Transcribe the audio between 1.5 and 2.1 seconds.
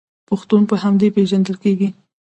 کیږي.